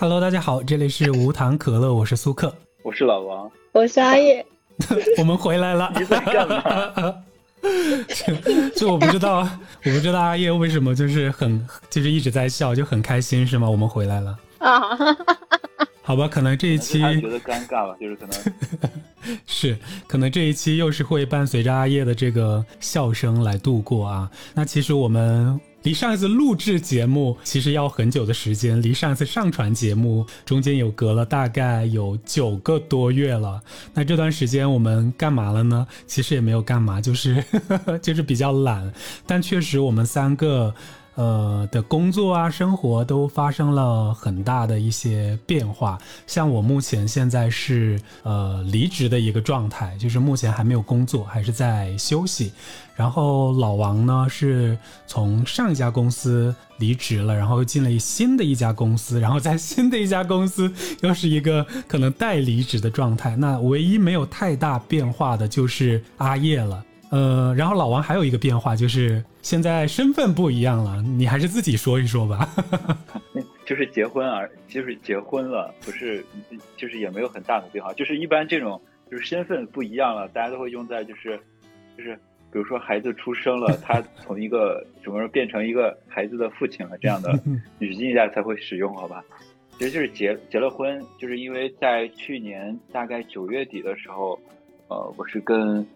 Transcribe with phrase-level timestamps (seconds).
[0.00, 2.50] Hello，大家好，这里是无糖可乐，我是苏克，
[2.82, 4.44] 我是老王，我是阿叶，
[5.18, 5.92] 我们回来了。
[6.00, 7.14] 你在干嘛？
[8.74, 9.40] 就我不知道，
[9.84, 13.68] 我不知道阿叶为什么就是很就是一直在笑，就很开心是吗？
[13.68, 14.80] 我们回来了啊。
[16.00, 18.54] 好吧，可能这一期觉得尴尬吧，就是可能
[19.46, 24.30] 是可能这一期又是会伴随着阿叶的这个笑声来度过啊。
[24.54, 33.60] 那其实我们离上一次录制节目其实要很久的时间，离上一次上传节目中间有隔了大概有九个多月了。
[33.94, 35.86] 那这段时间我们干嘛了呢？
[36.06, 37.42] 其实也没有干嘛，就是
[38.02, 38.92] 就是比较懒，
[39.26, 40.74] 但确实我们三个。
[41.16, 45.98] 呃的工作啊，生活都发生了很大的一些变化。
[46.26, 52.52] 像我目前现在是呃离职的一个状态，就是目前还没有工作，还是在休息。
[53.00, 63.34] 然后老王呢是从上一家公司离职了，然后又进了新的一家公司，然后在新的一家公司又是一个可能待离职的状态。
[63.36, 66.84] 那唯一没有太大变化的就是阿叶了。
[67.08, 72.46] 呃，然后老王还有一个变化，就是现在身份不一样了，你还是自己说一说吧。
[73.64, 76.22] 就是结婚啊，就是结婚了，不是，
[76.76, 77.94] 就是也没有很大的变化。
[77.94, 78.78] 就是一般这种，
[79.10, 81.40] 就是身份不一样了，大家都会用在就是，
[81.96, 82.20] 就是
[82.52, 87.38] 比如说孩子出生了， 他从一个什么时候变成一个孩子的父亲了这样的
[87.78, 89.24] 语境下才会使用，好吧？
[89.78, 94.38] 其实就是结结了婚，就是因为在去年大概九月底的时候，
[94.88, 95.86] 呃，我是跟。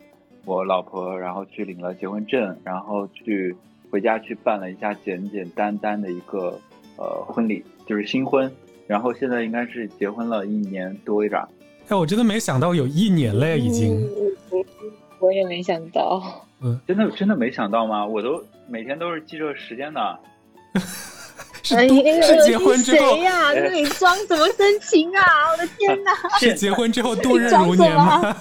[0.46, 3.56] 我老婆，然后去领了结婚证，然后去
[3.90, 6.60] 回家去办了一下简简单单的一个
[6.98, 8.52] 呃婚礼，就是新婚。
[8.86, 11.40] 然后现在应该是结婚了一年多一点。
[11.88, 14.06] 哎，我真的没想到有一年了已经。
[15.24, 16.46] 我也没想到。
[16.60, 18.04] 嗯，真的真的没想到吗？
[18.06, 20.18] 我都每天都是记着时间的。
[21.62, 21.76] 是
[22.22, 23.52] 是结婚之后谁呀？
[23.54, 25.24] 那你装什么深情啊？
[25.52, 26.12] 我的天哪！
[26.38, 28.36] 是结婚之后度日如年吗？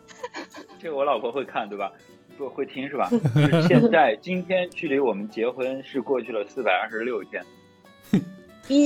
[0.80, 1.92] 这个我老婆会看对吧？
[2.38, 3.08] 不会听是吧？
[3.34, 7.44] 就是现在今天距离我们结婚是过去了四百二十六天。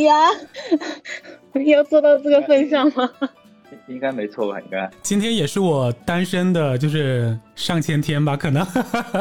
[0.02, 0.12] 呀，
[1.66, 3.08] 要做到这个份上吗？
[3.86, 4.60] 应该没错吧？
[4.60, 4.88] 应该。
[5.02, 8.36] 今天也是我单身的，就是上千天吧？
[8.36, 8.66] 可能。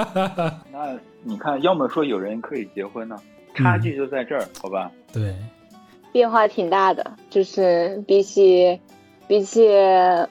[0.72, 3.16] 那你看，要么说有人可以结婚呢，
[3.56, 4.92] 差距就在这儿，好吧？
[5.12, 5.36] 对。
[6.12, 8.80] 变化挺大的，就是比起
[9.28, 9.68] 比起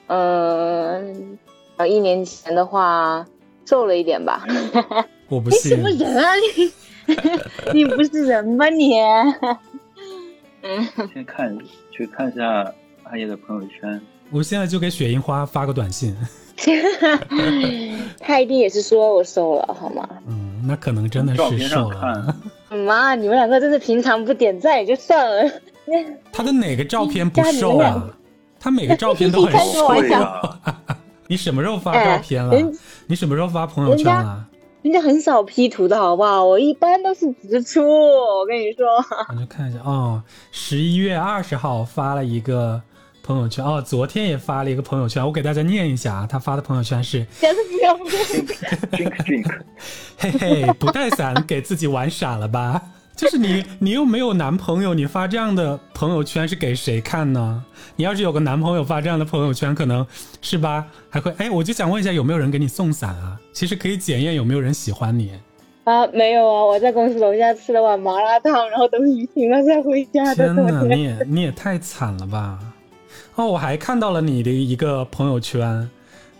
[0.07, 1.37] 嗯。
[1.77, 3.23] 呃，一年前的话
[3.63, 4.43] 瘦了一点吧。
[5.29, 5.73] 我不信。
[5.73, 6.71] 你什么人啊你？
[7.71, 8.95] 你不是人吗你？
[10.63, 10.83] 嗯。
[11.13, 11.55] 先看，
[11.91, 12.73] 去看一下
[13.11, 13.99] 阿叶的朋友圈。
[14.29, 16.15] 我现在就给雪樱花发个短信。
[18.19, 20.07] 他一定也是说我瘦了，好吗？
[20.27, 22.35] 嗯，那可能真的是瘦了。
[22.85, 25.51] 妈，你们两个真是平常不点赞也就算了。
[26.33, 28.09] 他的哪个照片不瘦啊？
[28.59, 30.57] 他每个照片都很瘦呀。
[31.29, 32.53] 你什么时候发照片了？
[33.05, 34.45] 你什么时候发朋友圈了？
[34.81, 36.43] 人家很少 P 图的好不好？
[36.43, 37.81] 我一般都是直出。
[37.83, 38.87] 我跟你说，
[39.29, 42.81] 我就看一下哦，十一月二十号发了一个
[43.27, 47.27] 朋友圈哦，昨天也发了一个朋友圈，我给大家念一下啊，他发的朋友圈是：
[50.17, 52.81] 嘿嘿，不带伞给自己玩傻了吧？
[53.17, 57.61] 就是你，你又没有男朋友，你发这样的朋友圈是给谁看呢？
[57.97, 60.07] 你要是有个男朋友发这样的朋友圈，可能
[60.41, 60.85] 是吧？
[61.09, 63.37] 还会哎，我就想问一下，有没有人给你送伞啊？
[63.51, 65.33] 其实可以检验有没有人喜欢你。
[65.83, 70.45] 啊，没有啊，我在公司楼下吃了碗麻辣烫，然后等雨停了再回家的。
[70.45, 72.57] 天哪，你也你也太惨了吧！
[73.37, 75.87] 哦，我还看到了你的一个朋友圈，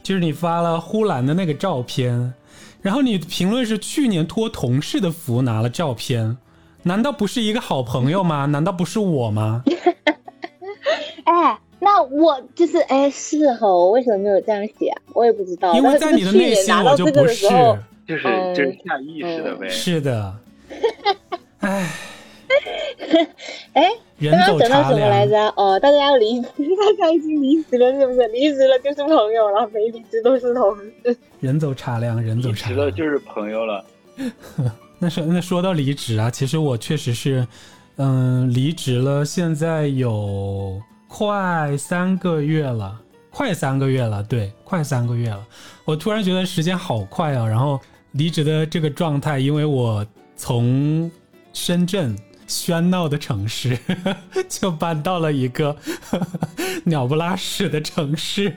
[0.01, 2.33] 就是你发了呼兰的那个照片，
[2.81, 6.37] 然后你评论是去年托同事的福拿了照片。
[6.83, 8.45] 难道不是一个好朋友吗？
[8.51, 9.63] 难道不是我吗？
[11.25, 14.91] 哎，那我就是哎，是吼，为什么没有这样写？
[15.13, 15.73] 我也不知道。
[15.75, 17.47] 因为在你的内心我就不是，
[18.07, 18.23] 就是
[18.55, 19.69] 就是下意识的呗。
[19.69, 20.35] 是的。
[21.59, 21.91] 哎。
[23.73, 25.37] 哎，刚刚讲到什么来着？
[25.55, 26.47] 哦，大家要离， 大
[26.97, 28.27] 家已经离职了，是不是？
[28.29, 31.17] 离职了就是朋友了，没离职都是同事。
[31.39, 32.87] 人走茶凉，人走茶凉。
[32.87, 33.85] 离职了就是朋友了。
[34.99, 37.47] 那说那说到离职啊，其实我确实是，
[37.97, 42.99] 嗯，离职了，现在有快三个月了，
[43.29, 45.45] 快三个月了，对，快三个月了。
[45.85, 47.47] 我突然觉得时间好快啊！
[47.47, 47.79] 然后
[48.13, 50.03] 离职的这个状态，因为我
[50.35, 51.11] 从
[51.53, 53.77] 深圳喧闹的城市，
[54.49, 55.75] 就搬到了一个
[56.85, 58.55] 鸟不拉屎的城市，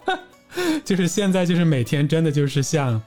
[0.84, 3.00] 就是现在就是每天真的就是像。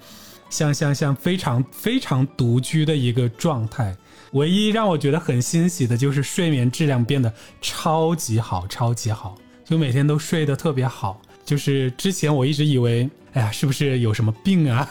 [0.52, 3.96] 像像像非常非常独居的一个状态，
[4.32, 7.32] 唯一让我觉得很欣喜的就是睡眠质量变得
[7.62, 11.22] 超级好，超级好，就每天都睡得特别好。
[11.46, 14.90] 就是之前我一直以为，哎呀，是不是有什么病啊，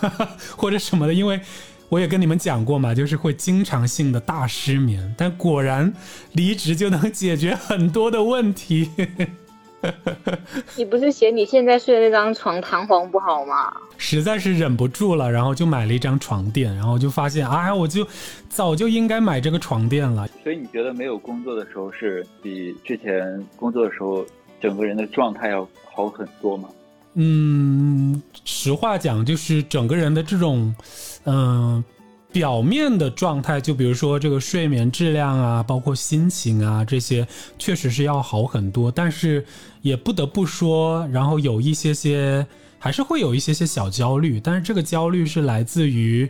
[0.57, 1.13] 或者什么的？
[1.13, 1.41] 因为
[1.89, 5.15] 我也跟你们讲过嘛，就是会经常性的大失眠。
[5.17, 5.93] 但果然
[6.33, 8.91] 离职就能解决很多的问题。
[10.77, 13.73] 你不是嫌你现在睡的那张床弹簧不好吗？
[13.97, 18.07] 实在是忍不住了，然后就买了一张床垫，然后就发现，哎，我就
[18.49, 20.29] 早就应该买这个床垫了。
[20.43, 24.27] 所以你觉得没有工作的时候是比之前工作的时候
[24.61, 25.69] 整个人的状态要？
[25.91, 26.69] 好很多吗？
[27.15, 30.73] 嗯，实话讲，就是整个人的这种，
[31.25, 31.85] 嗯，
[32.33, 37.27] 表面的状态，就比如说这个睡眠质量啊，包括心情啊，这些
[37.59, 38.91] 确实是要好很多。
[38.91, 39.45] 但是
[39.83, 42.47] 也不得不说，然后有一些些，
[42.79, 44.41] 还是会有一些些小焦虑。
[44.41, 46.29] 但是这个焦虑是来自于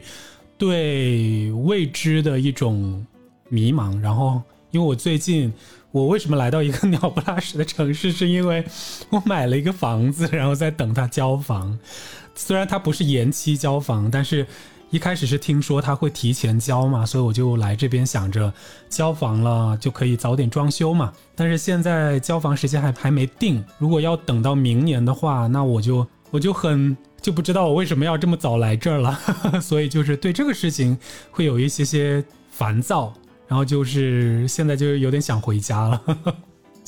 [0.56, 3.06] 对未知的一种
[3.48, 3.98] 迷茫。
[4.00, 5.52] 然后，因为我最近。
[5.90, 8.12] 我为什么来到一个鸟不拉屎的城市？
[8.12, 8.62] 是因为
[9.08, 11.78] 我买了一个房子，然后在等他交房。
[12.36, 14.46] 虽然他不是延期交房，但是
[14.90, 18.52] 一开始是听说他会提前交嘛，所以我就来这边想着
[18.88, 21.12] 交房了就可以早点装修嘛。
[21.34, 29.18] 但是现在交房时间还还没定，如果要等到明年的话，那我就我就很就不知道我为什么要这么早来这儿了。
[29.60, 30.98] 所以就是对这个事情
[31.30, 33.12] 会有一些些烦躁。
[33.46, 36.02] 然后就是现在就是有点想回家了，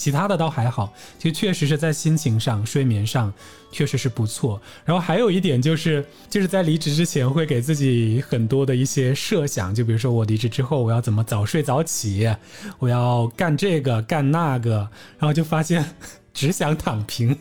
[0.01, 3.31] 其他的倒还好，就确实是在心情上、睡眠上
[3.71, 4.59] 确实是不错。
[4.83, 12.35] 然后还有一点就是，就是在离职之前会给自己很多的一些设想，就比如说我离职之后我要怎么早睡早起，
[12.79, 14.89] 我要干这个干那个，
[15.19, 15.85] 然后就发现
[16.33, 17.37] 只想躺平，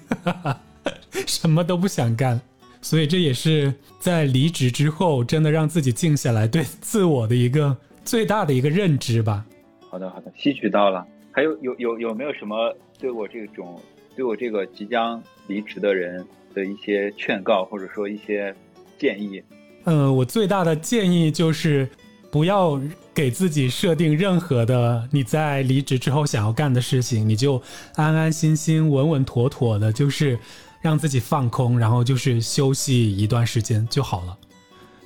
[1.26, 2.42] 什么都不想干。
[2.82, 7.78] 所以这也是在离职之后真的让自己静下来，对自我的一个。
[8.06, 9.46] 最大的一个认知吧。
[9.92, 11.06] 好的，好的，吸取到了。
[11.32, 13.80] 还有有有有没有什么对我这种
[14.16, 18.54] 对我这个即将离职的人的一些劝告，或者说一些
[18.98, 19.42] 建议？
[19.86, 21.88] 嗯，我最大的建议就是
[22.32, 22.80] 不要
[23.14, 27.62] 给自己设定任何的你在离职之后想要干的事情，你就
[27.96, 30.38] 安安心心、稳稳妥妥的，就是
[30.82, 34.38] 让自己放空，然后就是休息一段时间就好了。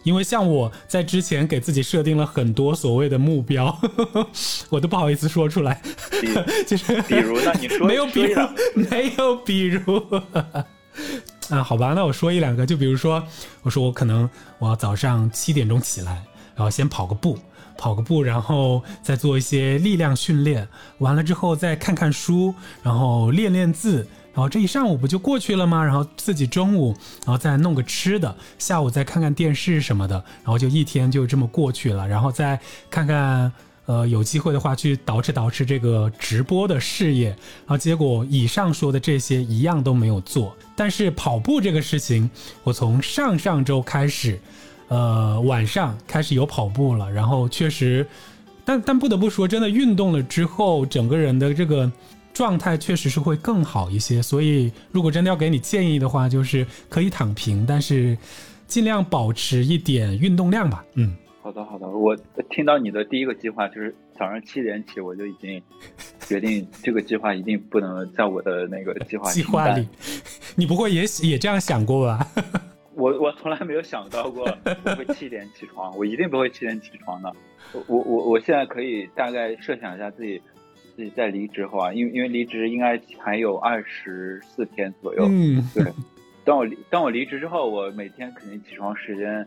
[0.03, 4.27] 因为像我在之前给自己设定了很多所谓的目标，呵 呵
[4.69, 5.81] 我都不好意思说出来。
[6.67, 7.53] 就是 比如那？
[7.53, 8.41] 你说 没有比如，
[8.75, 10.01] 没有比如。
[11.49, 12.65] 啊，好吧，那我说一两个。
[12.65, 13.23] 就比如说，
[13.63, 14.29] 我说我可能
[14.59, 16.23] 我要早上七点钟起来，
[16.55, 17.37] 然后先跑个步，
[17.77, 20.67] 跑个步，然后再做一些力量训练。
[20.99, 24.07] 完了之后再看看书，然后练练字。
[24.33, 25.83] 然后这一上午不就过去了吗？
[25.83, 32.07] 然后自己中午，然后再弄个吃的，下午再看看电视什么的，然后就一天就这么过去了。
[32.07, 32.59] 然后再
[32.89, 33.51] 看看，
[33.85, 37.27] 呃，有机会的话去捯饬捯饬这个直播的事业。
[37.27, 40.55] 然后结果以上说的这些一样都没有做。
[40.75, 42.27] 但是跑步这个事情，
[42.63, 44.39] 我从上上周开始，
[44.87, 47.11] 呃，晚上开始有跑步了。
[47.11, 48.03] 然后确实，
[48.65, 51.91] 但但不得不说，真的运动了之后，整个人的这个。
[52.33, 58.17] 状态确实是会更好一些，所以如果真的要给你建议的话，就是可以躺平，但是
[58.65, 60.83] 尽量保持一点运动量吧。
[60.95, 62.17] 嗯，好的好的，我
[62.49, 65.61] 听到你的第一个计划就是早上七点起，我就已经
[66.21, 69.87] 决定这个计划一定不能在我的那个计划计划里。
[70.55, 72.27] 你不会也也这样想过吧？
[72.95, 74.43] 我我从来没有想到过
[74.85, 77.31] 我会七点起床，我一定不会七点起床的。
[77.87, 80.41] 我我我现在可以大概设想一下自己。
[80.95, 85.25] 自己在离职后啊，因为因为离职应该还有二十四天左右。
[85.27, 85.85] 嗯，对。
[86.45, 89.45] 当我离当我离职之后，我每天肯定起床时间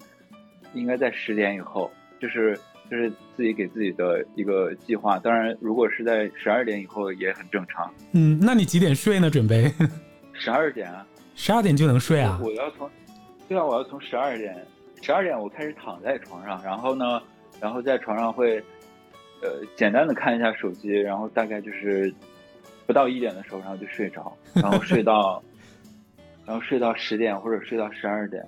[0.75, 2.59] 应该在十点以后，就是
[2.91, 5.19] 就是自己给自己的一个计划。
[5.19, 7.93] 当然，如果是在十二点以后也很正常。
[8.12, 9.31] 嗯，那你几点睡呢？
[9.31, 9.71] 准备？
[10.33, 11.07] 十二点啊。
[11.35, 12.41] 十二点就能睡啊？
[12.43, 12.91] 我要从，
[13.47, 14.57] 对啊，我要从十二点，
[15.03, 17.23] 十二点我开始躺在床上，然后呢，
[17.61, 18.62] 然后在床上会。
[19.47, 22.12] 呃，简单的看一下手机，然后大概就是
[22.85, 25.41] 不到一点的时候，然后就睡着，然后睡到，
[26.45, 28.45] 然后睡到十点或者睡到十二点。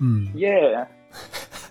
[0.00, 0.86] 嗯，耶，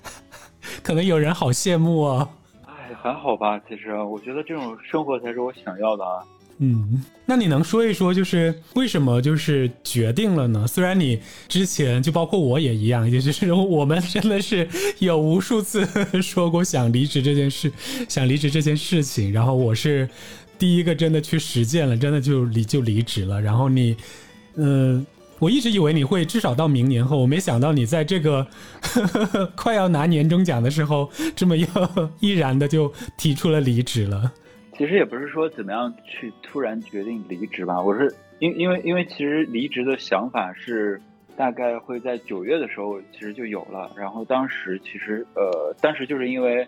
[0.84, 2.30] 可能有人好羡慕啊。
[2.68, 6.24] 哎，还好吧，其实我觉得这种生活才是我想要的啊。
[6.64, 10.68] 嗯，那你能说一说，就是为什么就是决定了呢？
[10.68, 15.84] 虽然你之前就包括我也一样，也就是我们真的是有无数次
[16.22, 17.72] 说过想离职这件事，
[18.08, 20.08] 想离职这件事情，然后我是
[20.60, 23.42] 第一个真的去实践了，真的就离就离职了。
[23.42, 23.98] 然后你，
[24.54, 25.04] 嗯，
[25.40, 28.46] 我一直以为你会至少到明年后，我没想到你在这个
[29.58, 31.66] 快要拿年终奖的时候，这么又
[32.22, 34.32] 毅然的就提出了离职了。
[34.82, 41.00] 其实也不是说怎么样去突然决定离职吧，我是因因为因为其实离职的想法是
[41.38, 46.68] 大概会在九月的时候其实就有了，然后当时其实呃当时就是因为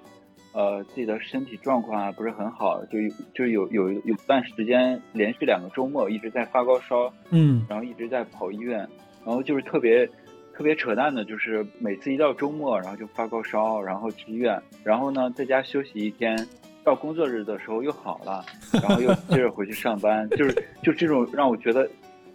[0.52, 3.00] 呃自己的身体状况啊不是很好，就
[3.34, 8.78] 就有有有段时间连续两个周末一直在发高烧，嗯，然后一直在跑医院，
[9.26, 10.08] 然后就是特别
[10.54, 16.38] 特别扯淡的，就是每次一到周末然后就发高烧，然后去医院，然后呢在家休息一天。
[16.84, 21.90] 到工作日的时候又好了，然后又接着回去上班，就是就这种让我觉得，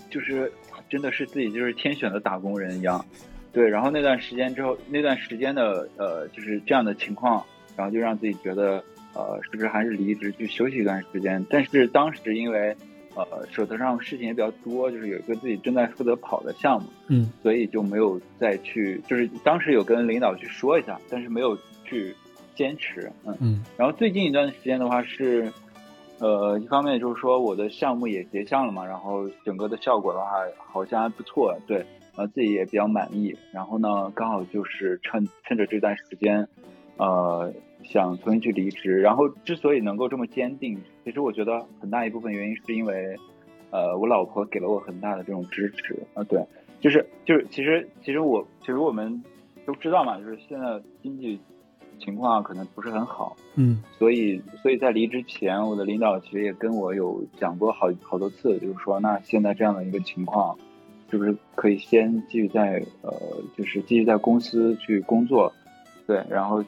[0.08, 0.50] 就是
[0.88, 3.04] 真的是自己就是天选的打工人一样，
[3.52, 3.68] 对。
[3.68, 7.44] 然后那段时间之后，那段时间的呃就是这样的情况，
[7.76, 11.44] 然后就让自己觉得呃是不是还是离职去休息一段时间。
[11.50, 12.74] 但是当时因为
[13.14, 22.14] 呃手头上事情也比较多，就是有一个自己正在负责跑的项目，嗯，所以就没有再去，就是当时有跟领导去说一下，但是没有去。
[22.58, 25.52] 坚持，嗯嗯，然后最近一段时间的话是，
[26.18, 30.26] 呃，一方面就是说我的项目也结项了嘛，然后整个的效果的话
[30.58, 31.76] 好像还不错，对，
[32.16, 33.32] 然后自己也比较满意。
[33.52, 36.48] 然后呢，刚好就是趁趁着这段时间，
[36.96, 37.52] 呃，
[37.84, 39.00] 想重新去离职。
[39.00, 43.16] 然后之所以能够这么坚定，其实我觉得很大一部分原因是因为，
[43.70, 46.44] 呃，我老婆给了我很大的这种支持啊，对，
[46.80, 49.22] 就是就是其实其实我其实我们
[49.64, 51.38] 都知道嘛，就是现在经济。
[51.98, 60.56] 情况可能不是很好，嗯，所以所以在离职前，我的领导其实也跟我有讲过好好多次，就是说，那现在这样的一个情况，
[61.10, 63.12] 是不是可以先继续在呃，
[63.56, 65.52] 就是继续在公司去工作，
[66.06, 66.64] 对，然后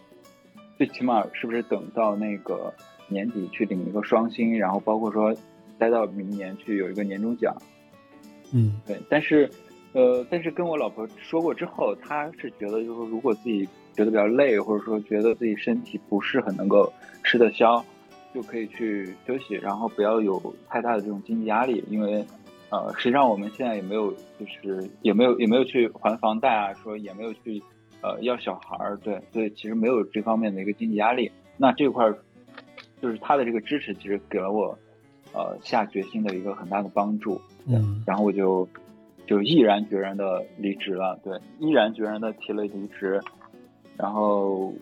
[0.76, 2.72] 最起码是不是等到那个
[3.08, 5.34] 年底去领一个双薪，然后包括说
[5.78, 7.56] 待到明年去有一个年终奖，
[8.52, 9.50] 嗯，对，但是
[9.92, 13.68] 呃，但是跟我老婆说过之后，她是觉得就是说，如果自己。
[13.94, 16.90] 觉得比较累，或者说觉得自己身体不是很能够
[17.22, 17.84] 吃得消，
[18.34, 21.84] 就可以去休息，然后不要有太大的这种经济压力。
[21.88, 22.24] 因为，
[22.70, 27.62] 呃，实际上我们现在也没有，就是也没有也没有去还房贷啊，说也没有去，
[28.00, 31.30] 呃，要小孩儿，对，所以其实没有这方面的一个经济压力。
[31.56, 32.16] 那这块儿，
[33.02, 34.78] 就是他的这个支持，其实给了我，
[35.34, 37.40] 呃，下决心的一个很大的帮助。
[37.66, 38.66] 嗯，然后我就
[39.26, 43.20] 就毅然决然的离职了，对，毅然决然的提了离职。
[44.00, 44.72] 然后，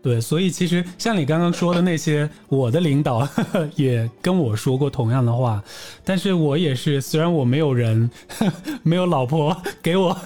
[0.00, 3.28] 对，所以其实像你刚刚说的那些，我的领导
[3.76, 5.62] 也跟我说过同样的话，
[6.04, 8.08] 但是我也是，虽然我没有人，
[8.82, 10.16] 没有老婆给我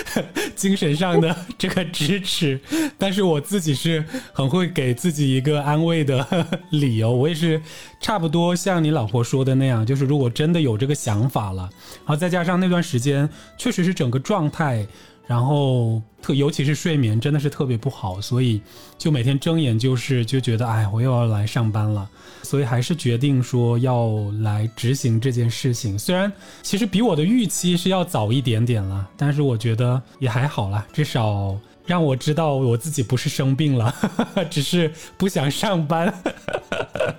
[0.54, 2.60] 精神上的这个支持，
[2.98, 6.26] 但是我自己是很会给自己一个安慰的
[6.70, 7.10] 理由。
[7.10, 7.62] 我也是
[8.00, 11.62] 差不多像你老婆说的那样，就是如果真的有这个想法了，
[12.00, 14.86] 然后再加上那段时间确实是整个状态。
[15.30, 18.60] 然后特尤其是睡眠真的是特别不好，所以
[18.98, 22.10] 就每天睁眼就是就觉得哎，我又要来上班了，
[22.42, 24.10] 所以还是决定说要
[24.40, 25.96] 来执行这件事情。
[25.96, 26.32] 虽然
[26.62, 31.56] 其实比我的预期是要早一点点了，但是我觉得也还好啦，至少
[31.86, 33.94] 让我知道我自己不是生病了，
[34.50, 36.12] 只是不想上班。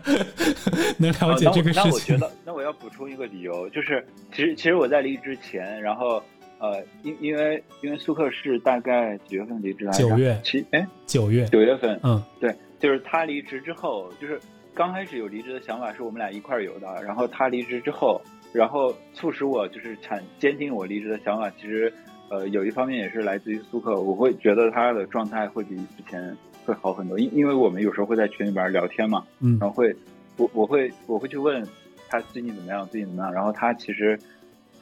[0.99, 1.83] 能了解这个事情。
[1.83, 6.21] 那我觉得，那我要补充一个理由，就是其实其实我在离职前，然后。
[6.61, 10.07] 呃，因因为因为苏克是大概几月份离职来着？
[10.07, 14.39] 九月七哎，九月九月份，嗯，对，就是他离职之后，就是
[14.75, 18.21] 刚开始有离职的想法是我们俩一块儿有的，然后他离职之后，
[18.53, 21.91] 然后促使我就是产坚定我离职的想法，其实
[22.29, 29.91] 呃有一方面也是来自于苏克，我会觉得他的状态会比之前会好很多，因因为我们有时候会在群里边聊天嘛，嗯，然后会
[30.37, 31.67] 我我会我会去问
[32.07, 34.15] 他最近怎么样，最近怎么样，然后他其实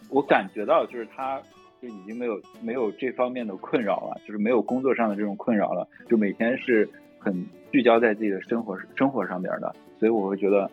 [0.10, 1.42] 我感觉到就是他。
[1.82, 10.70] 就已经没有没有这方面的困扰了，就是没有工作上的这种困扰了，就每天是很聚焦在自己的生活生活上边的，所以我会觉得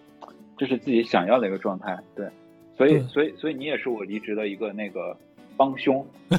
[0.56, 1.96] 这是自己想要的一个状态。
[2.16, 2.28] 对，
[2.76, 5.16] 所以所以所以你也是我离职的一个那个
[5.56, 6.04] 帮凶。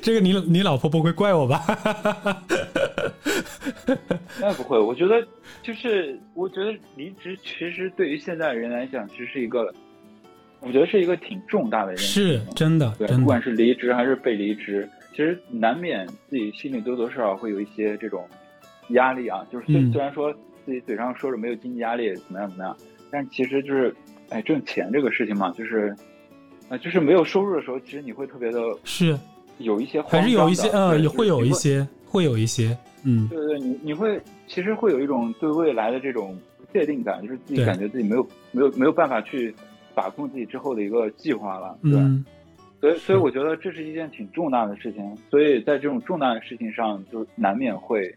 [0.00, 1.60] 这个你你老婆不会怪我吧？
[4.40, 5.22] 那不会，我觉得
[5.62, 9.70] 就是我觉得离职其实对于现在人来讲，其实是一个。
[10.64, 12.94] 我觉得是一个挺重大的认识，是真的。
[12.96, 18.24] 对，不管是离职还是被离职，其实难免自己心里多多少少会有一些这种
[18.90, 19.44] 压力啊。
[19.50, 20.32] 就是虽虽然说
[20.64, 22.76] 自己嘴上说着没有经济压力，怎么样怎么样，
[23.10, 23.92] 但其实就是，
[24.28, 25.92] 哎，挣钱这个事情嘛，就是，
[26.68, 29.18] 呃，就是没有收入的时候，其实你会特别的，是
[29.58, 39.52] 有一些，还是有一些，呃，也会有一些，会有一些，嗯，对对，你你会其实会有一种对未来的这种不确定感，就是自己感觉自己没有没有没有办法去。
[39.94, 41.94] 把控自己之后的一个计划了，对。
[41.94, 42.24] 嗯
[42.80, 45.16] 所以，所以我觉得这是一件挺重大的事情。
[45.30, 48.12] 所以在这种重大的事情上，就难免会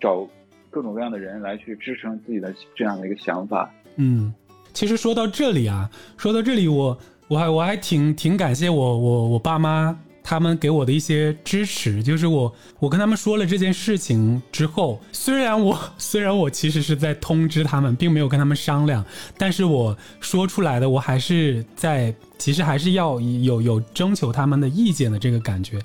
[0.00, 0.28] 找
[0.70, 3.72] 各种各样的人来去支撑自己的这样的一个想法。
[3.94, 4.34] 嗯，
[4.72, 12.02] 其实说到这里啊，说到这里，我我还我还挺挺感谢我我我爸妈他们给我的一些支持。
[12.02, 19.04] 就是我我跟他们说了这件事情之后，虽然我 虽然我其实是在通知他们，并没有跟他们商量，
[19.36, 25.80] 但是我说出来的，我还是在其实还是要有有征求他们的意见的这个感觉。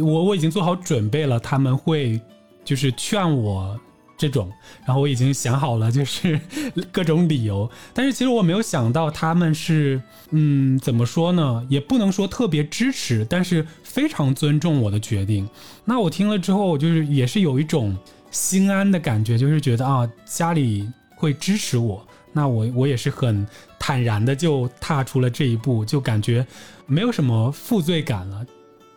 [0.00, 2.20] 我我已经做好准备了，他们会
[2.64, 3.78] 就是劝我
[4.22, 4.48] 这种，
[4.86, 6.40] 然后我已经想好了就是
[6.92, 10.00] 各种理由，但是其实我没有想到他们是，
[10.30, 11.66] 嗯，怎么说呢？
[11.68, 15.48] 也不能说特别支持，但是非常尊重我的决定。
[15.84, 17.98] 那我听了之后，就是也是有一种
[18.30, 23.44] 心安的感觉，就是觉得啊，家里会支持我，那我我也是很
[23.76, 26.46] 坦然的就踏出了这一步，就感觉
[26.86, 28.46] 没有什么负罪感了。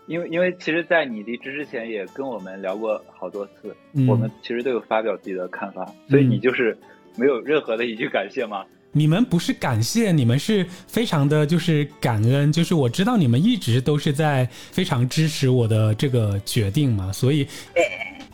[0.07, 6.77] 因为因为其实，在你离职之前，也跟我们聊过好多次，嗯我们其实都有发表自己的看法，所以你就是
[7.15, 8.63] 没有任何的一句感谢吗？
[8.91, 17.45] 你们不是感谢，你们是非常的就是感恩，就是我知道你们一直都是在非常支持我的这个决定嘛，所以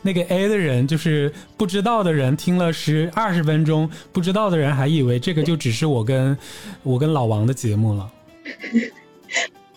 [0.02, 6.36] 那个 A 的人就是不知道的人听了十二十分钟，不知道的人还以为这个就只是我跟
[6.84, 8.12] 我跟老王的节目了。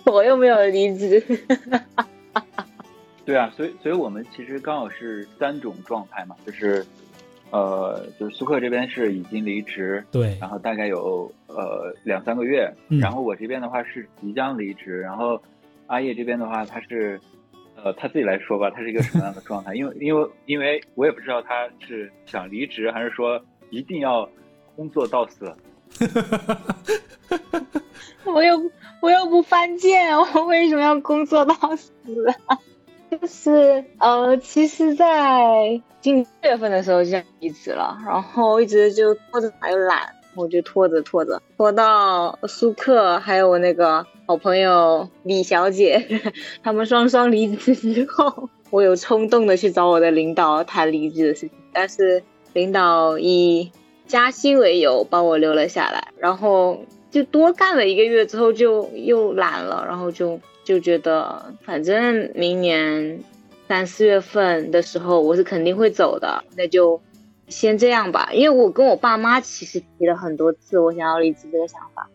[0.11, 1.21] 我又没有离职。
[3.25, 6.85] 对啊，所以所以我们其实刚好是三种状态嘛，就是
[7.49, 15.41] 呃，就是苏克这边是已经离职，对，然后大概有呃两三个月，嗯然后我这边的话是即将离职，然后
[15.87, 17.19] 阿叶这边的话他是
[17.75, 19.73] 呃他自己来说吧，他是一个什么样的状态？
[19.77, 24.29] 因为因为因为我也不知道他是想离职还是说一定要
[24.75, 25.51] 工作到死。
[28.25, 28.71] 我又
[29.01, 31.91] 我又不犯贱， 我为什么要工作到死
[32.47, 32.57] 啊？
[33.11, 46.21] 就是呃，其实，在今年四月份的时候就想离职了，然后一直就拖着还有懒，我就拖着拖着，拖到苏克还有我那个好朋友李小姐
[46.61, 53.71] 他们双双离职之后，我有冲动的去找我的领导谈离职的事情，但是领导以
[54.07, 56.79] 加薪为由把我留了下来，然后
[57.11, 63.19] 就多干了一个月之后就又懒了，然后就就觉得反正明年
[63.67, 67.01] 三四月份的时候我是肯定会走的，那就
[67.47, 68.29] 先这样吧。
[68.33, 72.07] 因为我跟我爸妈其实提了很多次我想要离职这个想法，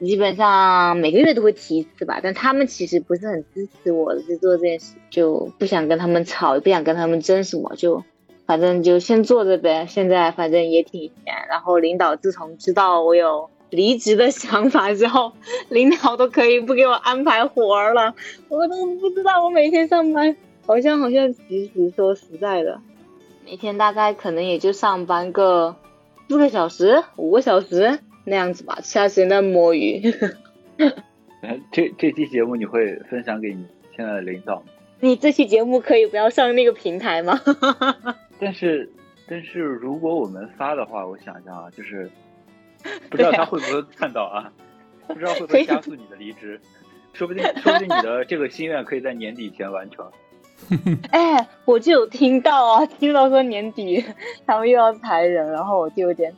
[0.00, 8.04] 基本上每个月都会提一次吧，但他们其实不是很支持我去做这件事，就不想跟他们吵，也不想跟他们争什么，就
[8.48, 9.84] 反正就先做着呗。
[9.86, 15.34] 现在反正也挺闲，然后领导自从知道我有离职的想法之后，
[15.68, 18.14] 领导都可以不给我安排活儿了，
[18.48, 20.34] 我都不知道我每天上班
[20.64, 22.80] 好像好像其实说实在的，
[23.44, 25.76] 每天大概可能也就上班个
[26.26, 30.02] 四个小时、五个小时那样子吧，其他时间在摸鱼。
[31.42, 34.62] 哎，这这期节目你会分享给你现在的领导吗？
[35.00, 37.38] 你这期节目可以不要上那个平台吗？
[38.40, 38.90] 但是
[39.28, 42.10] 但是如果我们发的话，我想一下啊，就是
[43.10, 44.50] 不知道他会不会看到啊？
[45.06, 46.60] 不知道会不会加速你的离职？
[47.14, 50.06] 说不定说不定你的这个心愿可以在年底前完成。
[51.10, 54.04] 哎，我就有听到啊，听到说年底
[54.46, 56.32] 他们又要裁人，然后我就有点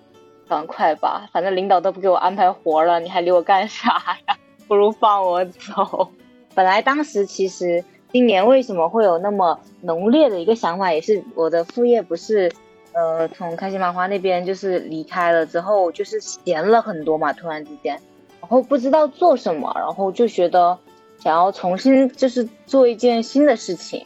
[0.48, 3.92] 赶快吧，反正领导都不给我安排活了，你还留我干啥
[4.26, 4.36] 呀？
[4.68, 6.10] 不如放我走。
[6.54, 12.50] 本来当时其实今年为什么会有那么浓烈的一个想法，也是我的副业不是
[12.92, 18.00] 呃从开心麻花那边就是离开了之后，就是闲了很多嘛，突然之间，
[18.40, 20.76] 然后不知道做什么，然后就觉得
[21.18, 24.04] 想要重新就是做一件新的事情。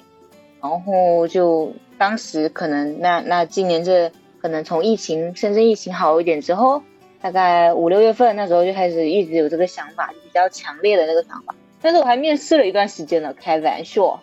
[0.60, 6.82] 然后就当时可能那那今年这可能从疫情深圳疫情好一点之后，
[7.20, 11.54] 大概五六月份那时候就开始一直有这个想法，比较强烈的那个想法。
[11.84, 14.18] 但是我还面试了一段时间呢，开玩笑。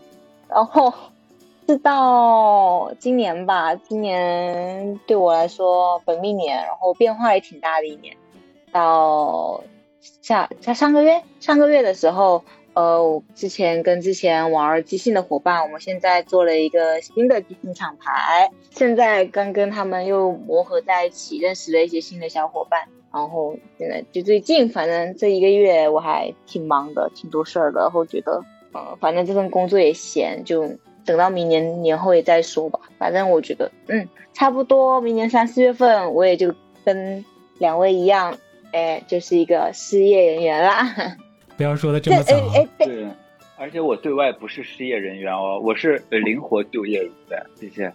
[0.49, 0.91] 然后
[1.67, 8.17] 是到今年吧，今年对我来说本命年，然后变化也挺大的一年。
[8.71, 9.63] 到
[10.23, 12.43] 下在上个月上个月的时候，
[12.73, 22.87] 呃，之前跟之前玩儿即兴的伙伴，我们现在做了一个新的即兴厂牌，现在刚跟他们又磨合在一起，认识了一些新的小伙伴。
[23.13, 27.81] 然后现在就最近，反正这一个月我还挺忙的，挺多事儿的。
[27.81, 30.69] 然后觉得，呃，反正这份工作也闲，就
[31.05, 32.79] 等到明年年后也再说吧。
[32.97, 36.53] 反正我觉得，嗯，差不多明年三四月份，我也就
[36.85, 37.23] 跟
[37.59, 38.37] 两位一样，
[38.71, 41.17] 哎，就是一个失业人员啦。
[41.57, 42.35] 不要说的这么早。
[42.53, 43.07] 哎哎，对，
[43.57, 47.45] 而且我对外不是失业人员哦，我是灵活就业的。
[47.59, 47.91] 谢谢。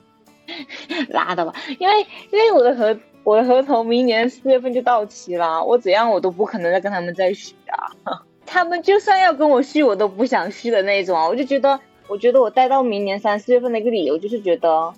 [1.09, 2.96] 拉倒吧，因为因为我的合
[3.27, 8.23] 我的合同明年四月份就到期了，我怎样我都不可能再跟他们再续啊。
[8.47, 11.27] 他们就算要跟我续，我都不想续的那种啊。
[11.27, 14.95] 我就觉得，我觉得我待到明年三四月份的一个理由就是觉得，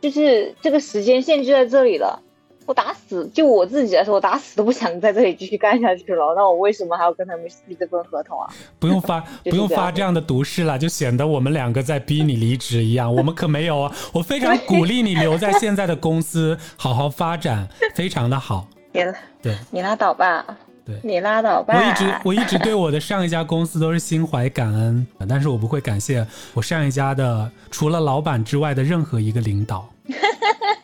[0.00, 2.22] 就是这个时间线就在这里了。
[2.66, 6.34] 我打死就我自己来说，我打死都不想在这里继续干下去了。
[6.34, 8.48] 那我为什么还要跟他们续这份合同啊？
[8.78, 13.14] 不用发， 不用发这样的毒誓了，就显得我们两个在逼你离职一样。
[13.14, 13.92] 我们可没有啊！
[14.12, 18.66] 我非常鼓励你留在现在的公司好好发展，非常的好。
[18.90, 20.44] 别了，对，你拉倒吧。
[20.86, 21.74] 对，你拉倒吧。
[21.74, 29.88] 我一直我一直对我的上一家公司都是心怀感恩，但是我不会感谢我上一家的除了老板之外的任何一个领导。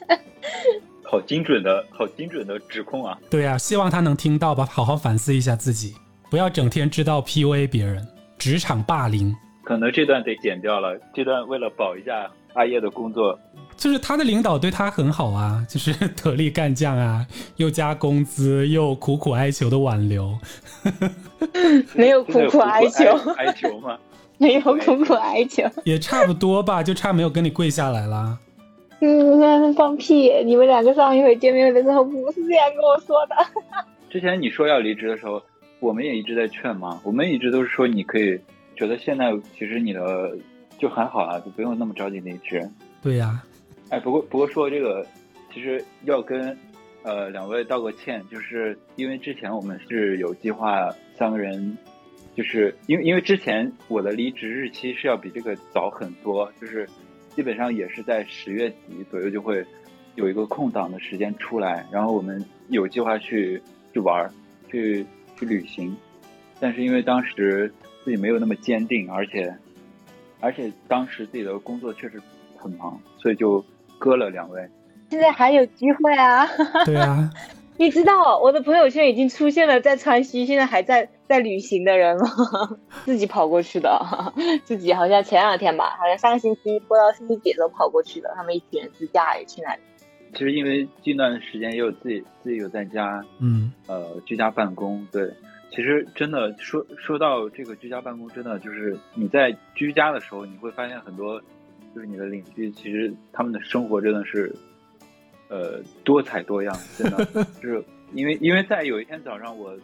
[1.11, 3.18] 好精准的，好精准的指控啊！
[3.29, 5.92] 对啊，希望他能听到吧，好好反思一下自己，
[6.31, 8.07] 不要整天知道 PUA 别人，
[8.38, 9.35] 职场霸凌。
[9.64, 13.37] 可能这段得剪掉了，这段为了保一下阿叶的工作。
[13.77, 20.38] 就是他的领导对他很好啊， 就是得力干将啊，又加工资，又苦苦哀求的挽留。
[21.94, 23.99] 没有苦苦哀求，哀求吗？
[24.38, 28.38] 没有苦苦哀求，也差不多吧，就差没有跟你跪下来啦。
[29.02, 30.30] 嗯，放屁！
[30.44, 33.34] 你们两个上一回见面的时候不是这样跟我说的。
[34.10, 35.42] 之前你说要离职的时候，
[35.78, 37.00] 我们也一直在劝嘛。
[37.02, 38.38] 我们一直都是说你可以，
[38.76, 40.36] 觉得现在其实你的
[40.78, 42.62] 就很好啊，就不用那么着急离职。
[43.02, 43.42] 对呀。
[43.88, 45.06] 哎，不过不过说这个，
[45.52, 46.54] 其实要跟
[47.02, 51.78] 呃两位道个歉，就是因为之前我们是有计划三个人，
[52.36, 56.86] 就是因为因为之前我的离职日期是要比这个早很多，就是。
[57.34, 59.64] 基本上也是在十月底左右就会
[60.14, 63.62] 有一个空档的时间出来，然后我们有计划去
[63.92, 64.30] 去玩儿，
[64.68, 65.06] 去
[65.38, 65.96] 去旅行，
[66.58, 67.72] 但是因为当时
[68.04, 69.54] 自己没有那么坚定，而且
[70.40, 72.20] 而且当时自己的工作确实
[72.56, 73.64] 很忙，所以就
[73.98, 74.68] 搁了两位。
[75.10, 76.46] 现在还有机会啊！
[76.84, 77.30] 对啊。
[77.80, 82.26] 你知道我的朋友圈已经出现了在川西，现在还在在旅行的人吗？
[83.06, 83.98] 自己跑过去的，
[84.64, 89.80] 自己好像前两天吧，好像上个星期播到星期几都跑过去的，他们一群人自驾也去那里。
[90.34, 95.06] 其实因为近段时间也有自己自己有在家，嗯，呃，居家办公。
[95.10, 95.32] 对，
[95.70, 101.40] 其实真的说说到这个居家办公，真的就是你在居家的时候，你会发现很多，
[101.94, 104.54] 就是你的邻居，其实他们的生活真的是。
[105.50, 107.24] 呃，多彩多样，真的
[107.60, 109.76] 就是因为因为在有一天早上，我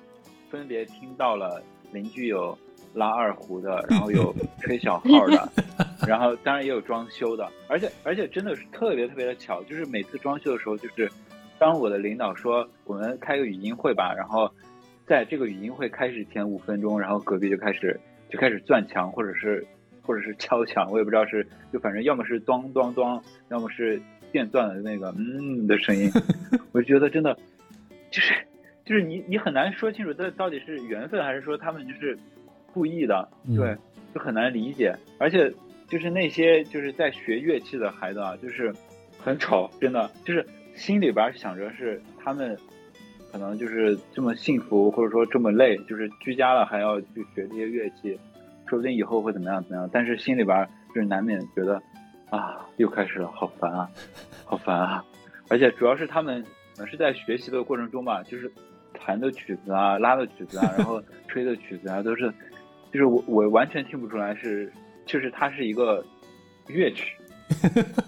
[0.48, 2.56] 分别听到了邻居有
[2.94, 5.48] 拉二胡的，然后有吹小号的，
[6.06, 11.10] 然后当然也有装修的，而且而且真的是特别特别的巧，就是每次装修的时候，就是
[11.58, 14.48] 当我的领导说我们开个语音会吧，然后
[15.04, 17.98] 在这个语音会开始前五分钟，然后隔壁就开始
[18.30, 19.66] 就开始钻墙，或者是
[20.00, 24.00] 或者是敲墙，我也不知道是就反正要么是咚咚咚，要么是。
[24.36, 26.10] 电钻的那个嗯的声音，
[26.72, 27.34] 我就觉得真的，
[28.10, 28.34] 就是
[28.84, 32.18] 就是你你很难说清楚这到底是缘分还是说他们就是
[32.74, 33.74] 故意的，对，
[34.12, 34.94] 就很难理解。
[35.18, 35.50] 而且
[35.88, 38.70] 就是那些就是在学乐器的孩子啊，就是
[39.18, 42.54] 很吵，真的就是心里边想着是他们
[43.32, 48.20] 可能就是这么幸福或者说这么累，就是居家了还要去学这些乐器，
[48.66, 49.88] 说不定以后会怎么样怎么样。
[49.90, 51.82] 但是心里边就是难免觉得。
[52.30, 53.88] 啊，又开始了，好烦啊，
[54.44, 55.04] 好烦啊！
[55.48, 56.44] 而且主要是他们
[56.90, 58.50] 是在学习的过程中吧，就是
[58.92, 62.28] 弹的曲子啊、拉的曲子啊，然后吹的曲子啊，都是，
[62.92, 64.72] 就是我我完全听不出来是，
[65.06, 66.04] 就是它是一个
[66.66, 67.16] 乐曲，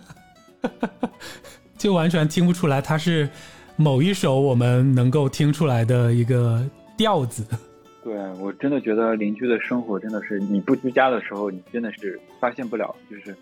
[1.79, 3.29] 就完全听不出来它是
[3.77, 7.47] 某一首我们能够听出来的一个调子。
[8.03, 13.37] 对我真的觉得邻居的生活真的是你不居家的时候，你真的是发现不了，就是。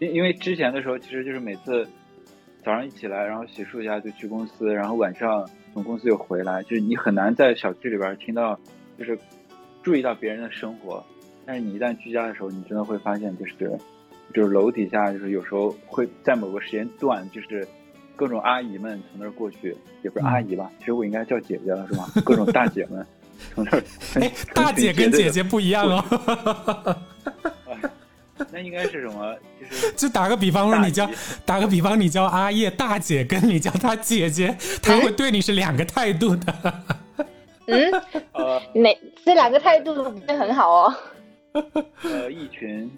[0.00, 1.86] 因因为之前的时候，其实就是每次
[2.64, 8.58] 早上一起来，然后洗漱一下就去公司，然后晚上从公司又回来，就是你很难在小区里边听到，
[8.98, 9.18] 就是
[9.82, 11.04] 注意到别人的生活。
[11.46, 13.54] 但是你一旦居家的时候，你真的会发现，就是
[14.32, 17.66] 就是楼底下，就是有时候会在某个时间段，就是
[18.16, 22.08] 各种阿姨们从那儿过去，也不是阿姨吧，其实我应该叫姐姐了，是吧？
[22.24, 23.06] 各种大姐们
[23.54, 23.82] 从那儿，
[24.20, 26.96] 哎， 大姐跟姐姐不一样哦。
[28.54, 29.36] 那应该是什么？
[29.60, 31.10] 就是 就打个比方说，你叫
[31.44, 36.54] 打个比方，你叫阿叶大姐，跟你叫她姐姐，她会对你是两个态度的。
[37.66, 37.90] 嗯，
[38.32, 40.94] 呃，哪这两个态度不是很好哦？
[42.04, 42.88] 呃，一群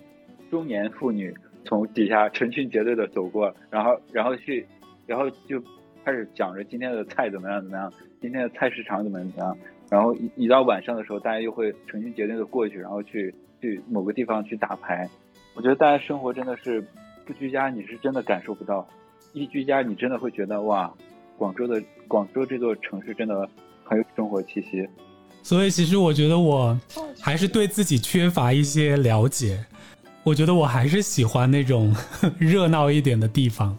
[0.50, 4.66] 中年妇女从底下成群结队的走过，然后然后去，
[5.06, 5.58] 然后就
[6.04, 7.90] 开始讲着今天的菜怎么样怎么样，
[8.20, 15.08] 今天的菜市场怎么样怎么样，然后一一到晚上的时候，大家又会成群结队的过去，然后去去某个地方去打牌。
[15.56, 16.86] 我觉得大家生活真的是
[17.24, 18.86] 不居家，你是真的感受不到；
[19.32, 20.92] 一居家，你真的会觉得哇，
[21.38, 23.48] 广州的广州这座城市真的
[23.82, 24.86] 很有生活气息。
[25.42, 26.78] 所以，其实我觉得我
[27.18, 29.64] 还是对自己缺乏一些了解。
[30.22, 31.94] 我觉得我还是喜欢那种
[32.38, 33.76] 热闹一点的地方。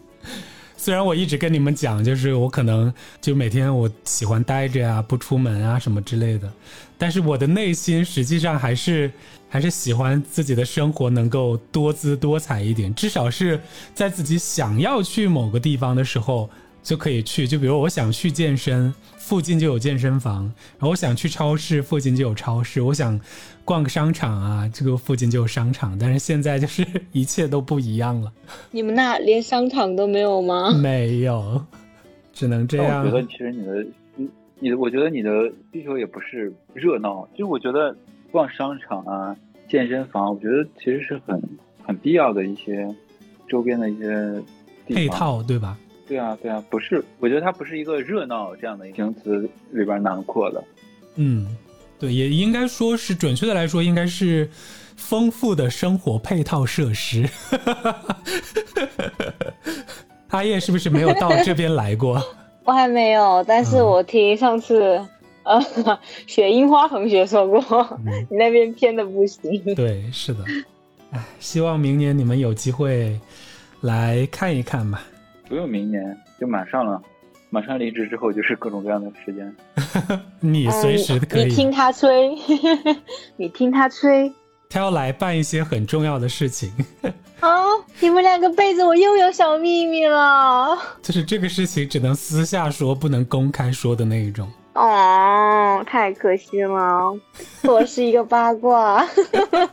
[0.78, 6.50] 虽然我一直跟你们讲，就是我可能就每天我喜欢待着呀，不出门啊什么之类的，
[6.96, 9.10] 但是我的内心实际上还是
[9.48, 13.60] 还是喜欢自己的生活能够多姿多彩一点，至少是
[13.92, 16.48] 在自己想要去某个地方的时候。
[16.88, 20.44] 就可以去，就比如我想去健身，附近就有健身房；
[20.78, 23.20] 然后我想去超市，附近就有超市；我想
[23.62, 25.98] 逛个商场啊，这个附近就有商场。
[25.98, 28.32] 但是现在就是一切都不一样了。
[28.70, 30.72] 你们那连商场都没有吗？
[30.72, 31.62] 没有，
[32.32, 33.04] 只能这样。
[33.04, 35.30] 我觉得其实你的，你你，我觉得你的
[35.70, 37.94] 需求也不是热闹，就我觉得
[38.32, 39.36] 逛商场啊、
[39.68, 41.38] 健身房，我觉得其实是很
[41.84, 42.88] 很必要的一些
[43.46, 44.42] 周边的一些
[44.86, 45.76] 配套，对吧？
[46.08, 50.64] 对啊，对啊，不是，我觉得它不是一个热闹这样的形容词里边囊括的。
[51.16, 51.54] 嗯，
[51.98, 54.48] 对，也应该说是准确的来说，应该是
[54.96, 57.28] 丰富的生活配套设施。
[60.28, 62.22] 阿叶是不是没有到这边来过？
[62.64, 65.00] 我还没有，但是我听上次
[65.42, 65.60] 呃
[66.26, 67.98] 雪樱花同学说过，
[68.30, 69.74] 你那边偏的不行。
[69.74, 70.44] 对，是的。
[71.10, 73.18] 哎，希望明年你们有机会
[73.80, 75.02] 来看一看吧。
[75.48, 77.00] 不用明年，就马上了。
[77.50, 79.56] 马上离职之后就是各种各样的时间。
[80.40, 81.44] 你随时可以。
[81.44, 82.36] 你听他催，
[83.36, 84.30] 你听他催。
[84.68, 86.70] 他要来办一些很重要的事情。
[87.40, 87.64] 啊！
[88.00, 90.78] 你们两个背着我又有小秘密了。
[91.00, 94.46] 就是这个事情只能私下说，不能公开说的那一种。
[94.78, 97.12] 哦，太可惜了，
[97.66, 99.04] 我是一个八卦。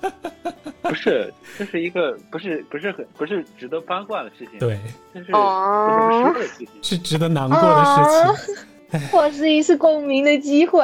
[0.81, 4.57] 不是，这是一个不是不是很不是值得八卦的事情。
[4.57, 4.79] 对，
[5.13, 8.45] 这是不能说的事情，是值得难过的事
[8.89, 9.01] 情。
[9.11, 10.81] 我是一次共鸣的机会。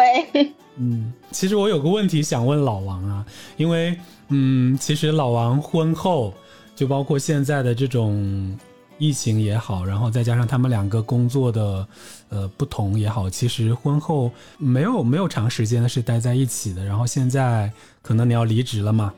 [0.77, 3.25] 嗯，其实我有个问题想问老王啊，
[3.57, 3.97] 因为
[4.29, 6.31] 嗯，其实老王婚后
[6.75, 8.55] 就包括现在的这种。
[8.97, 11.87] 疫情也好，然后再加上他们两个工作的，
[12.31, 16.83] 呃，不同也好，其实婚后没有没有长时间的是待在一起的。
[16.83, 19.13] 然后现在可能你要离职了嘛，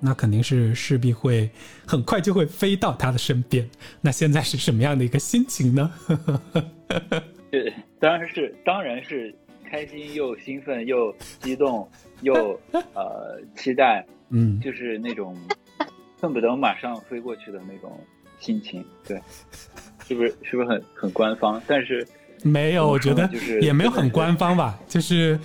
[0.00, 1.48] 那肯定是势必会
[1.86, 3.66] 很快就会飞到他的身边。
[4.00, 5.92] 那现在是什么样的一个心情呢？
[7.50, 9.32] 对，当然是当然是
[9.64, 11.88] 开心又兴奋又激动
[12.22, 12.60] 又
[12.94, 15.36] 呃期待，嗯，就是那种
[16.20, 17.98] 恨不得马上飞过去的那种。
[18.38, 19.18] 心情对，
[20.06, 21.60] 是不是是不是很很官方？
[21.66, 22.06] 但是
[22.46, 23.28] 没有，我觉得
[23.60, 25.38] 也没有很官方吧， 就是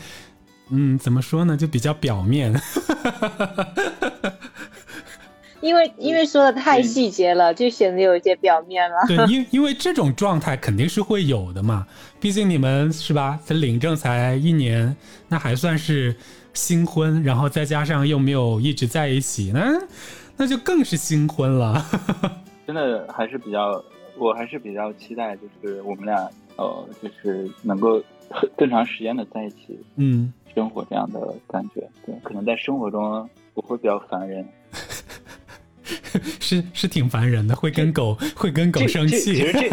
[0.69, 2.53] 嗯，怎么说呢，就比较表面。
[5.61, 8.97] 因为因为说的太细节了，就显得有一些表面了。
[9.07, 11.85] 对，因因为这种状态肯定是会有的嘛，
[12.19, 13.39] 毕竟你们是吧？
[13.45, 14.95] 才领证才一年，
[15.27, 16.15] 那还算是
[16.55, 19.79] 新婚，然后再加上又没有一直在一起，那
[20.35, 21.85] 那就更是新婚了。
[22.65, 23.83] 真的还是比较，
[24.17, 26.27] 我还是比较期待，就是我们俩，
[26.62, 28.02] 呃，就是能够
[28.56, 31.82] 更长时间的在一起，嗯，生活这样的感觉。
[32.06, 34.47] 对，可能在生活中我会比较烦人，
[36.39, 39.17] 是是挺烦人的，会跟狗会跟狗生气。
[39.19, 39.69] 其实这，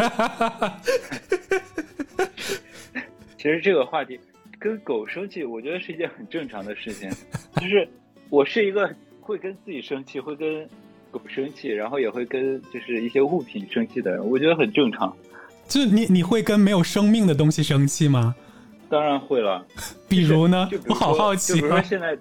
[3.37, 4.19] 其实这个话题
[4.57, 7.09] 跟狗生气，我觉得是一件很正常的事情。
[7.55, 7.87] 就是
[8.29, 10.67] 我是一个会跟自己生气，会跟。
[11.11, 15.11] 狗生气，然后也会跟就是一些物品生气的人，我觉得很正常。
[15.69, 18.35] 就你你会跟没有生命的东西生气吗？
[18.89, 19.63] 当然会了。
[20.09, 20.67] 比如呢？
[20.87, 21.53] 我好好奇。
[21.53, 22.15] 就比如说现在，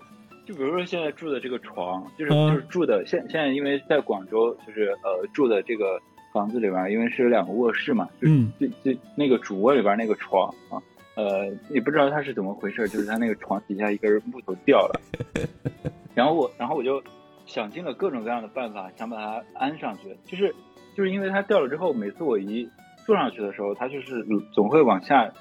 [0.46, 6.00] 就比如说现在住的这个床，就是就是住的现现在因为在广州，就是呃住的这个
[6.32, 10.76] 房子里边，因为是有两个卧室嘛，就嗯，就就那个主卧里边那个床啊，
[11.16, 15.00] 呃也不知道它是怎么回事，就是它那个床底下一根木头掉了，
[16.14, 17.02] 然后我然后我就。
[17.46, 20.14] 想尽了各种各样的办法，想把它安上去。
[20.26, 20.54] 就是，
[20.94, 22.68] 就是因为它掉了之后，每次我一
[23.08, 25.32] 坐上去的时候，它就是总会往下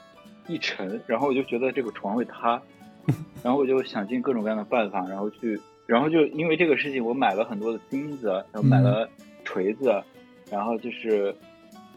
[0.47, 2.62] 一沉，然后我就觉得这个床会塌，
[3.43, 9.10] 然后我就想尽各种各样的办法，然后去，然后就因为这个事情，我买了很多的钉子，然后买了
[9.43, 9.93] 锤子，
[10.49, 11.36] 然后就是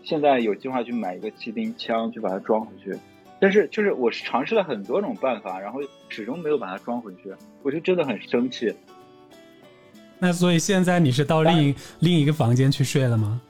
[0.03, 2.99] 现在有计划去买一个气钉枪去把它装回去。
[3.39, 5.79] 但是，就是我尝试了很多种办法，然后
[6.09, 8.75] 始终没有把它装回去，我就真的很生气。
[10.19, 13.41] 那所以现在你是到另另一个房间去睡了吗？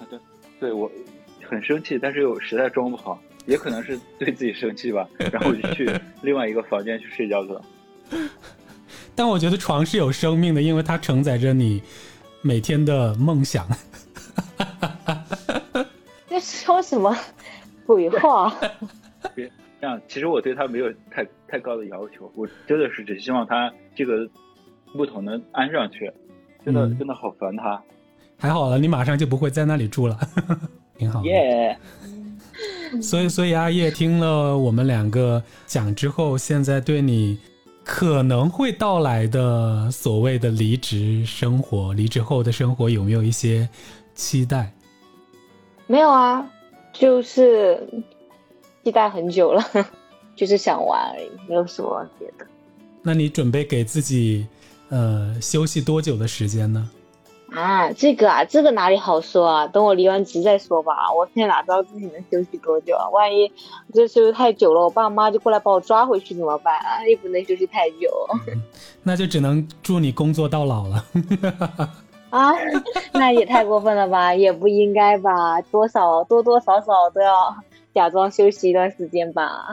[0.00, 0.18] 啊，对，
[0.58, 0.90] 对我
[1.48, 5.90] 很生气，但是又实在装不好，也可能是对自己生气吧，然后我就去
[6.22, 7.62] 另外一个房间去睡觉去了。
[9.16, 11.82] 但我觉得床是有生命的，因为它承载着你
[12.42, 13.66] 每天的梦想。
[16.28, 17.16] 在说什么
[17.84, 18.54] 鬼话？
[19.34, 24.28] 别这样，其实我对他没有太太高的要求，我真的是只希望他这个
[24.92, 26.12] 木头能安上去，
[26.64, 27.82] 真的、嗯真的好烦他。
[28.38, 30.16] 还好了，你马上就不会在那里住了，
[30.98, 31.26] 挺好的。
[31.28, 31.78] 耶、
[33.00, 37.38] 所以，所以阿叶听了我们两个讲之后，现在对你
[37.84, 43.68] 可能会到来的所谓的离职生活、离职后的生活，有没有一些
[44.14, 44.72] 期待？
[45.86, 46.50] 没有啊，
[46.92, 47.88] 就是
[48.84, 49.64] 期待很久了，
[50.34, 52.46] 就是想玩而已，没有什么别的。
[53.00, 54.46] 那你准备给自己
[54.88, 56.90] 呃休息多久的时间呢？
[57.50, 59.66] 啊，这个啊，这个哪里好说啊？
[59.66, 61.12] 等我离完职再说吧。
[61.16, 63.08] 我现在哪知道自己能休息多久啊？
[63.10, 63.50] 万一
[63.92, 67.02] 这休息太久了，我爸妈就过来把我抓回去怎么办啊？
[67.08, 68.28] 也不能休息太久
[69.02, 71.04] 那就只能祝你工作到老了。
[72.28, 72.52] 啊，
[73.14, 74.34] 那也太过分了吧？
[74.34, 75.62] 也不应该吧？
[75.62, 77.56] 多少多多少少都要
[77.94, 79.66] 假装休息一段时间吧。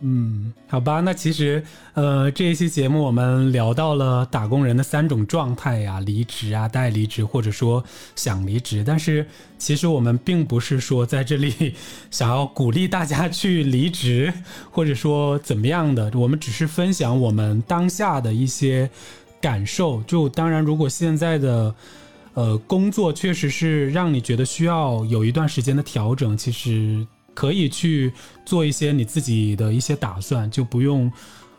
[0.00, 1.60] 嗯，好吧，那其实，
[1.94, 7.82] 呃，这一期节目我们聊到了打工人的三种状态呀，离职啊、待离职，或者说
[8.14, 8.84] 想离职。
[8.86, 9.26] 但是，
[9.58, 11.74] 其实我们并不是说在这里
[12.12, 14.32] 想要鼓励大家去离职，
[14.70, 18.88] 或者说怎么样的，我们只是分享我们当下的一些
[19.40, 20.00] 感受。
[20.04, 21.74] 就当然，如果现在的
[22.34, 27.04] 呃工作确实是让你觉得需要有一段时间的调整，其实
[27.38, 28.12] 可以去
[28.44, 31.08] 做一些你自己的一些打算，就不用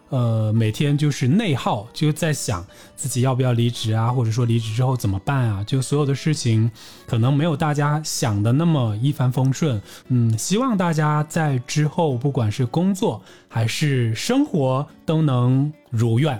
[0.09, 2.65] 呃每天就是内耗，就在想
[2.97, 5.63] 自己要不要离职啊，或者说离职之后怎么办啊？
[5.63, 6.69] 就所有的事情
[7.07, 9.81] 可能没有大家想的那么一帆风顺。
[10.09, 16.37] 嗯，希望大家在之后不管是工作还是生活都能如愿。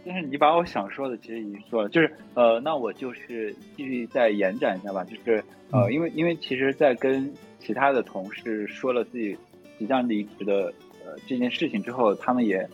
[0.00, 9.36] 哦，但是你把我想说的其实已经说了，就是呃，那我就是继续再延展一下吧，就是呃，嗯因为因为其实，在跟其他的同事说了自己
[9.78, 10.72] 即将离职的
[11.04, 12.68] 呃这件事情之后，他们也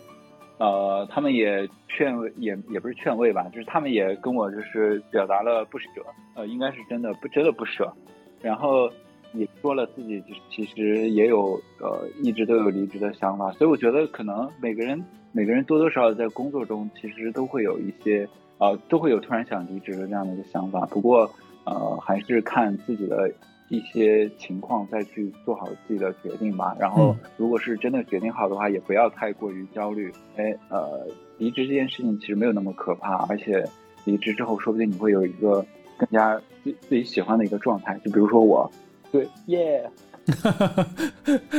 [0.59, 5.87] 呃，他们也劝慰，也也不是劝慰吧，就是他们也跟我就是表达了不舍，
[6.35, 7.93] 呃，应该是真的不真的不舍，
[8.41, 8.91] 然后
[9.37, 21.31] 也说了自己就是其实也有呃一直都有离职的想法，所以我觉得可能每个人每个人多多少少在工作中其实都会有一些呃都会有突然想离职的这样的一个想法，不过
[21.64, 23.31] 呃还是看自己的
[23.68, 26.77] 一些情况再去做好自己的决定吧。
[26.79, 30.12] 然后嗯如果是真的决定好的话，也不要太过于焦虑。
[30.37, 31.07] 哎，呃，
[31.38, 33.64] 离职这件事情其实没有那么可怕，而且
[34.05, 35.64] 离职之后说不定你会有一个
[35.99, 37.99] 更加自自己喜欢的一个状态。
[38.05, 38.70] 就比如说我，
[39.12, 39.90] 对， 耶、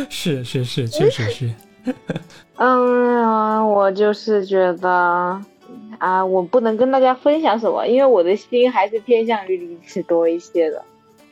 [0.10, 1.50] 是是是，确实是。
[2.58, 5.40] 嗯，我就是觉得
[6.00, 10.84] 啊，我不能跟大家分享什么，因为我的心还是偏向于离职多一些的。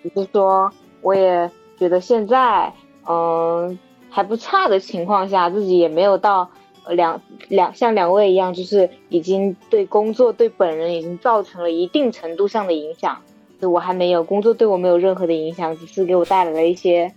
[0.01, 2.71] 只是说，我也觉得现在
[3.07, 3.77] 嗯
[4.09, 6.49] 还不差的情况下，自己也没有到
[6.85, 13.17] 呃两两像两位一样，就是已经对工作对本人已经造成了一定程度上的影响。
[13.61, 17.11] 我还没有工作对我没有任何的影响，只是给我带来了一些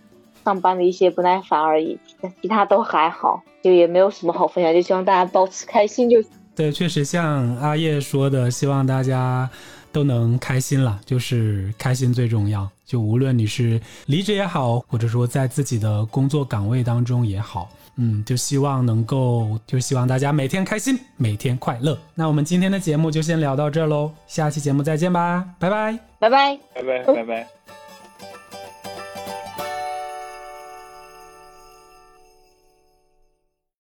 [0.45, 1.99] 上班的一些不耐烦而已，
[2.41, 6.23] 其他都还好，就也没有什么好分享，就希望大家保持开心就。
[6.55, 9.49] 对，确实像阿叶说的，希望大家
[9.93, 12.69] 都能开心了，就是开心最重要。
[12.85, 17.69] 就无论你是离职也好，或者说在自己的工作岗位当中也好，
[18.01, 21.99] 嗯，就希望能够，就希望大家每天开心，每天快乐。
[22.15, 25.99] 那我们今天的节目就先聊到这儿喽，下期节目再见吧，拜拜。
[26.21, 26.59] 拜拜。
[26.75, 27.78] 拜拜拜拜。